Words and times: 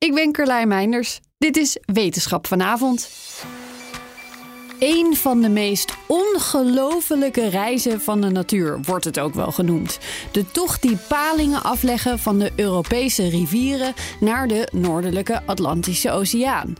Ik 0.00 0.14
ben 0.14 0.32
Carlijn 0.32 0.68
Meinders. 0.68 1.20
Dit 1.38 1.56
is 1.56 1.78
Wetenschap 1.84 2.46
vanavond. 2.46 3.10
Een 4.78 5.16
van 5.16 5.40
de 5.40 5.48
meest 5.48 5.96
ongelofelijke 6.06 7.48
reizen 7.48 8.00
van 8.00 8.20
de 8.20 8.30
natuur 8.30 8.80
wordt 8.82 9.04
het 9.04 9.18
ook 9.18 9.34
wel 9.34 9.52
genoemd. 9.52 9.98
De 10.32 10.50
tocht 10.50 10.82
die 10.82 10.98
palingen 11.08 11.62
afleggen 11.62 12.18
van 12.18 12.38
de 12.38 12.52
Europese 12.56 13.28
rivieren 13.28 13.94
naar 14.20 14.48
de 14.48 14.68
noordelijke 14.72 15.42
Atlantische 15.46 16.10
Oceaan. 16.10 16.74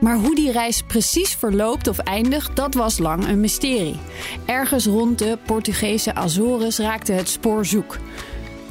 Maar 0.00 0.16
hoe 0.16 0.34
die 0.34 0.52
reis 0.52 0.82
precies 0.82 1.34
verloopt 1.34 1.88
of 1.88 1.98
eindigt, 1.98 2.56
dat 2.56 2.74
was 2.74 2.98
lang 2.98 3.28
een 3.28 3.40
mysterie. 3.40 3.98
Ergens 4.46 4.86
rond 4.86 5.18
de 5.18 5.38
Portugese 5.46 6.14
Azores 6.14 6.78
raakte 6.78 7.12
het 7.12 7.28
spoor 7.28 7.66
zoek. 7.66 7.98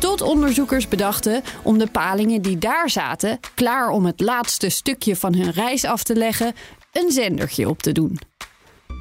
Tot 0.04 0.22
onderzoekers 0.22 0.88
bedachten 0.88 1.42
om 1.62 1.78
de 1.78 1.88
palingen 1.88 2.42
die 2.42 2.58
daar 2.58 2.90
zaten, 2.90 3.40
klaar 3.54 3.90
om 3.90 4.06
het 4.06 4.20
laatste 4.20 4.70
stukje 4.70 5.16
van 5.16 5.36
hun 5.36 5.52
reis 5.52 5.86
af 5.86 6.04
te 6.04 6.16
leggen, 6.16 6.54
een 6.92 7.12
zendertje 7.12 7.70
op 7.70 7.82
te 7.82 7.92
doen. 7.92 8.20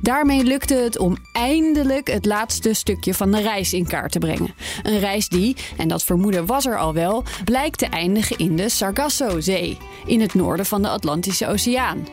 Daarmee 0.03 0.45
lukte 0.45 0.75
het 0.75 0.99
om 0.99 1.17
eindelijk 1.33 2.11
het 2.11 2.25
laatste 2.25 2.73
stukje 2.73 3.15
van 3.15 3.31
de 3.31 3.41
reis 3.41 3.73
in 3.73 3.87
kaart 3.87 4.13
te 4.13 4.19
brengen. 4.19 4.55
Een 4.83 4.99
reis 4.99 5.29
die, 5.29 5.57
en 5.77 5.89
dat 5.89 6.05
vermoeden 6.05 6.47
was 6.47 6.67
er 6.67 6.79
al 6.79 6.95
wel, 6.95 7.25
blijkt 7.45 7.79
te 7.79 7.87
eindigen 7.87 8.39
in 8.39 8.57
de 8.57 8.69
Sargassozee, 8.69 9.79
in 10.07 10.21
het 10.21 10.35
noorden 10.35 10.67
van 10.67 10.83
de 10.83 10.89
Atlantische 10.89 11.47
Oceaan. 11.47 12.07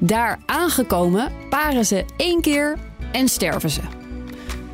Daar 0.00 0.38
aangekomen 0.46 1.32
paren 1.50 1.86
ze 1.86 2.04
één 2.16 2.40
keer 2.40 2.78
en 3.12 3.28
sterven 3.28 3.70
ze. 3.70 3.97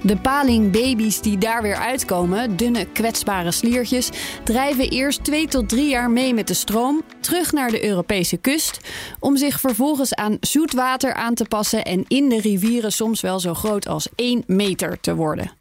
De 0.05 0.17
palingbaby's 0.17 1.21
die 1.21 1.39
daar 1.39 1.63
weer 1.63 1.77
uitkomen, 1.77 2.57
dunne 2.57 2.87
kwetsbare 2.93 3.51
sliertjes, 3.51 4.11
drijven 4.45 4.91
eerst 4.91 5.25
twee 5.25 5.49
tot 5.49 5.69
drie 5.69 5.89
jaar 5.89 6.11
mee 6.11 6.35
met 6.35 6.49
de 6.49 6.55
stroom 6.55 7.03
terug 7.21 7.53
naar 7.53 7.71
de 7.71 7.85
Europese 7.85 8.37
kust, 8.37 8.81
om 9.21 9.37
zich 9.37 9.61
vervolgens 9.61 10.15
aan 10.15 10.37
zoet 10.41 10.73
water 10.73 11.15
aan 11.15 11.35
te 11.35 11.45
passen 11.45 11.85
en 11.85 12.05
in 12.09 12.29
de 12.29 12.41
rivieren 12.41 12.93
soms 12.93 13.21
wel 13.21 13.41
zo 13.41 13.55
groot 13.55 13.89
als 13.89 14.09
1 14.15 14.43
meter 14.47 15.01
te 15.01 15.15
worden. 15.15 15.53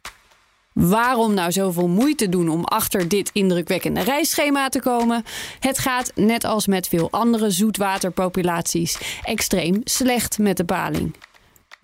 Waarom 0.72 1.34
nou 1.34 1.52
zoveel 1.52 1.88
moeite 1.88 2.28
doen 2.28 2.48
om 2.48 2.64
achter 2.64 3.08
dit 3.08 3.30
indrukwekkende 3.32 4.02
reisschema 4.02 4.68
te 4.68 4.80
komen? 4.80 5.24
Het 5.60 5.78
gaat, 5.78 6.12
net 6.14 6.44
als 6.44 6.66
met 6.66 6.88
veel 6.88 7.10
andere 7.10 7.50
zoetwaterpopulaties, 7.50 8.98
extreem 9.22 9.80
slecht 9.84 10.38
met 10.38 10.56
de 10.56 10.64
paling. 10.64 11.14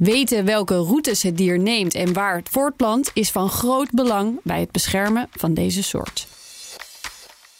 Weten 0.00 0.44
welke 0.44 0.76
routes 0.76 1.22
het 1.22 1.36
dier 1.36 1.58
neemt 1.58 1.94
en 1.94 2.12
waar 2.12 2.36
het 2.36 2.48
voortplant 2.48 3.10
is 3.14 3.30
van 3.30 3.48
groot 3.48 3.90
belang 3.90 4.40
bij 4.42 4.60
het 4.60 4.70
beschermen 4.70 5.28
van 5.30 5.54
deze 5.54 5.82
soort. 5.82 6.26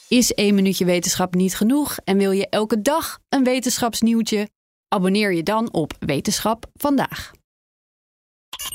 Is 0.09 0.35
één 0.35 0.55
minuutje 0.55 0.85
wetenschap 0.85 1.35
niet 1.35 1.57
genoeg 1.57 1.99
en 2.05 2.19
wil 2.19 2.31
je 2.31 2.49
elke 2.49 2.83
dag 2.83 3.19
een 3.29 3.45
wetenschapsnieuwtje? 3.45 4.49
Abonneer 4.89 5.33
je 5.33 5.43
dan 5.43 5.73
op 5.73 5.93
Wetenschap 5.99 6.67
vandaag. 6.75 7.31